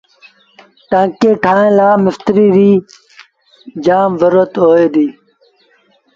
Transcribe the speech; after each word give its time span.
ٽآنڪي 0.89 1.29
ٺآهڻ 1.43 1.67
لآ 1.77 1.87
مستريٚ 2.05 2.53
ريٚ 2.55 2.79
زرورت 4.19 4.53
هوئي 4.63 4.85
ديٚ 4.93 5.11